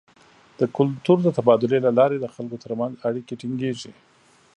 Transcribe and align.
د 0.59 0.61
کلتور 0.77 1.17
د 1.23 1.27
تبادلې 1.37 1.79
له 1.85 1.91
لارې 1.99 2.17
د 2.19 2.25
خلکو 2.33 2.61
تر 2.63 2.71
منځ 2.79 2.93
اړیکې 3.07 3.33
ټینګیږي. 3.41 3.91